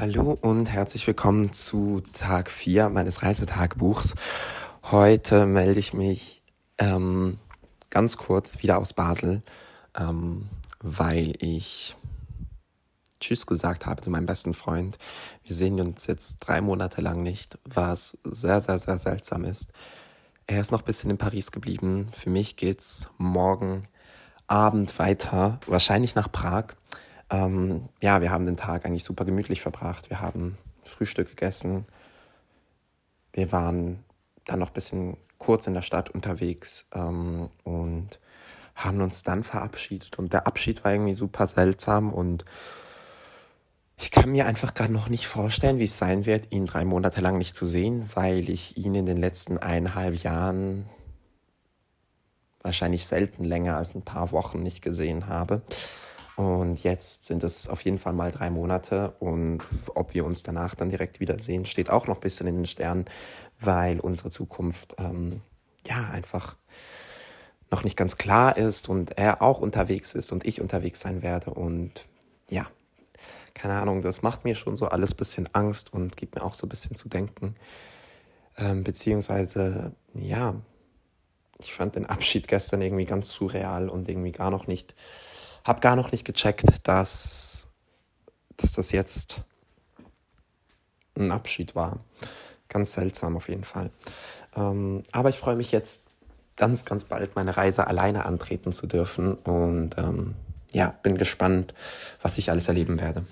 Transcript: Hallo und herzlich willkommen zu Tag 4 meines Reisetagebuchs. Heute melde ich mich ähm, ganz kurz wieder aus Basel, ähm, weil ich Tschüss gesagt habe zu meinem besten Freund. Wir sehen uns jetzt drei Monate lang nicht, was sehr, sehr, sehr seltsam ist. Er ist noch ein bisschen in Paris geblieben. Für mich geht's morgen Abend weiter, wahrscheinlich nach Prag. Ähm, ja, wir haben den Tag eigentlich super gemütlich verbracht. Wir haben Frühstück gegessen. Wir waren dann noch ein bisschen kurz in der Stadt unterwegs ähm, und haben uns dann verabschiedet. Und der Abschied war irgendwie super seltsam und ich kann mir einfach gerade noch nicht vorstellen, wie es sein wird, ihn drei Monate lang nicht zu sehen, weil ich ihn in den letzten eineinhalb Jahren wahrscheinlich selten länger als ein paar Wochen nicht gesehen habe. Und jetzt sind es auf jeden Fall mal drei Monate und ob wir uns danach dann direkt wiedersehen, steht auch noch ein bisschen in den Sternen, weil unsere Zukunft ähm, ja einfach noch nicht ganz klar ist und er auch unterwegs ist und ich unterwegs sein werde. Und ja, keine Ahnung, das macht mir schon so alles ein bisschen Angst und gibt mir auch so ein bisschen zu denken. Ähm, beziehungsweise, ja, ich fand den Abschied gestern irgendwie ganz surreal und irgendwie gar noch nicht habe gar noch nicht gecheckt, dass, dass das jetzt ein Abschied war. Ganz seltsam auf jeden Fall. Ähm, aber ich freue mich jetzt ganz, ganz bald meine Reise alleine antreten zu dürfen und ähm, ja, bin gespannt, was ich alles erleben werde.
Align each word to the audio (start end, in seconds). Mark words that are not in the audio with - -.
Hallo 0.00 0.38
und 0.40 0.64
herzlich 0.64 1.06
willkommen 1.06 1.52
zu 1.52 2.00
Tag 2.14 2.50
4 2.50 2.88
meines 2.88 3.22
Reisetagebuchs. 3.22 4.14
Heute 4.84 5.44
melde 5.44 5.78
ich 5.78 5.92
mich 5.92 6.40
ähm, 6.78 7.38
ganz 7.90 8.16
kurz 8.16 8.62
wieder 8.62 8.78
aus 8.78 8.94
Basel, 8.94 9.42
ähm, 9.94 10.48
weil 10.80 11.34
ich 11.40 11.96
Tschüss 13.20 13.44
gesagt 13.44 13.84
habe 13.84 14.00
zu 14.00 14.08
meinem 14.08 14.24
besten 14.24 14.54
Freund. 14.54 14.96
Wir 15.44 15.54
sehen 15.54 15.78
uns 15.78 16.06
jetzt 16.06 16.38
drei 16.40 16.62
Monate 16.62 17.02
lang 17.02 17.22
nicht, 17.22 17.58
was 17.66 18.16
sehr, 18.24 18.62
sehr, 18.62 18.78
sehr 18.78 18.96
seltsam 18.96 19.44
ist. 19.44 19.70
Er 20.46 20.62
ist 20.62 20.72
noch 20.72 20.80
ein 20.80 20.86
bisschen 20.86 21.10
in 21.10 21.18
Paris 21.18 21.52
geblieben. 21.52 22.08
Für 22.12 22.30
mich 22.30 22.56
geht's 22.56 23.10
morgen 23.18 23.86
Abend 24.46 24.98
weiter, 24.98 25.60
wahrscheinlich 25.66 26.14
nach 26.14 26.32
Prag. 26.32 26.68
Ähm, 27.30 27.88
ja, 28.00 28.20
wir 28.20 28.30
haben 28.30 28.44
den 28.44 28.56
Tag 28.56 28.84
eigentlich 28.84 29.04
super 29.04 29.24
gemütlich 29.24 29.60
verbracht. 29.60 30.10
Wir 30.10 30.20
haben 30.20 30.58
Frühstück 30.84 31.30
gegessen. 31.30 31.86
Wir 33.32 33.52
waren 33.52 34.04
dann 34.44 34.58
noch 34.58 34.68
ein 34.68 34.74
bisschen 34.74 35.16
kurz 35.38 35.66
in 35.66 35.74
der 35.74 35.82
Stadt 35.82 36.10
unterwegs 36.10 36.86
ähm, 36.92 37.50
und 37.64 38.18
haben 38.74 39.00
uns 39.00 39.22
dann 39.22 39.44
verabschiedet. 39.44 40.18
Und 40.18 40.32
der 40.32 40.46
Abschied 40.46 40.84
war 40.84 40.92
irgendwie 40.92 41.14
super 41.14 41.46
seltsam 41.46 42.12
und 42.12 42.44
ich 43.96 44.10
kann 44.10 44.30
mir 44.30 44.46
einfach 44.46 44.72
gerade 44.72 44.92
noch 44.92 45.10
nicht 45.10 45.26
vorstellen, 45.26 45.78
wie 45.78 45.84
es 45.84 45.98
sein 45.98 46.24
wird, 46.24 46.52
ihn 46.52 46.64
drei 46.64 46.86
Monate 46.86 47.20
lang 47.20 47.36
nicht 47.36 47.54
zu 47.54 47.66
sehen, 47.66 48.08
weil 48.14 48.48
ich 48.48 48.78
ihn 48.78 48.94
in 48.94 49.04
den 49.04 49.18
letzten 49.18 49.58
eineinhalb 49.58 50.22
Jahren 50.22 50.86
wahrscheinlich 52.62 53.06
selten 53.06 53.44
länger 53.44 53.76
als 53.76 53.94
ein 53.94 54.02
paar 54.02 54.32
Wochen 54.32 54.62
nicht 54.62 54.80
gesehen 54.80 55.26
habe. 55.26 55.60
Und 56.40 56.82
jetzt 56.84 57.26
sind 57.26 57.44
es 57.44 57.68
auf 57.68 57.84
jeden 57.84 57.98
Fall 57.98 58.14
mal 58.14 58.32
drei 58.32 58.48
Monate 58.48 59.12
und 59.20 59.60
ob 59.94 60.14
wir 60.14 60.24
uns 60.24 60.42
danach 60.42 60.74
dann 60.74 60.88
direkt 60.88 61.20
wiedersehen, 61.20 61.66
steht 61.66 61.90
auch 61.90 62.06
noch 62.06 62.16
ein 62.16 62.22
bisschen 62.22 62.46
in 62.46 62.54
den 62.54 62.66
Sternen, 62.66 63.04
weil 63.58 64.00
unsere 64.00 64.30
Zukunft 64.30 64.94
ähm, 64.96 65.42
ja 65.86 66.08
einfach 66.08 66.56
noch 67.70 67.84
nicht 67.84 67.94
ganz 67.94 68.16
klar 68.16 68.56
ist 68.56 68.88
und 68.88 69.18
er 69.18 69.42
auch 69.42 69.60
unterwegs 69.60 70.14
ist 70.14 70.32
und 70.32 70.46
ich 70.46 70.62
unterwegs 70.62 71.00
sein 71.00 71.22
werde. 71.22 71.50
Und 71.50 72.06
ja, 72.48 72.66
keine 73.52 73.74
Ahnung, 73.74 74.00
das 74.00 74.22
macht 74.22 74.46
mir 74.46 74.54
schon 74.54 74.78
so 74.78 74.86
alles 74.86 75.12
ein 75.12 75.18
bisschen 75.18 75.48
Angst 75.52 75.92
und 75.92 76.16
gibt 76.16 76.36
mir 76.36 76.42
auch 76.42 76.54
so 76.54 76.64
ein 76.64 76.70
bisschen 76.70 76.96
zu 76.96 77.10
denken. 77.10 77.54
Ähm, 78.56 78.82
beziehungsweise, 78.82 79.92
ja, 80.14 80.54
ich 81.60 81.72
fand 81.72 81.96
den 81.96 82.06
Abschied 82.06 82.48
gestern 82.48 82.82
irgendwie 82.82 83.04
ganz 83.04 83.30
surreal 83.30 83.88
und 83.88 84.08
irgendwie 84.08 84.32
gar 84.32 84.50
noch 84.50 84.66
nicht 84.66 84.94
habe 85.64 85.80
gar 85.80 85.96
noch 85.96 86.12
nicht 86.12 86.24
gecheckt, 86.24 86.86
dass, 86.88 87.66
dass 88.56 88.72
das 88.72 88.92
jetzt 88.92 89.42
ein 91.16 91.30
Abschied 91.30 91.74
war. 91.74 92.00
Ganz 92.68 92.92
seltsam 92.92 93.36
auf 93.36 93.48
jeden 93.48 93.64
Fall. 93.64 93.90
Ähm, 94.56 95.02
aber 95.12 95.28
ich 95.28 95.38
freue 95.38 95.56
mich 95.56 95.72
jetzt 95.72 96.08
ganz, 96.56 96.84
ganz 96.84 97.04
bald 97.04 97.36
meine 97.36 97.56
Reise 97.56 97.86
alleine 97.86 98.26
antreten 98.26 98.72
zu 98.72 98.86
dürfen 98.86 99.34
und 99.34 99.96
ähm, 99.98 100.34
ja, 100.72 100.94
bin 101.02 101.18
gespannt, 101.18 101.74
was 102.22 102.38
ich 102.38 102.50
alles 102.50 102.68
erleben 102.68 103.00
werde. 103.00 103.24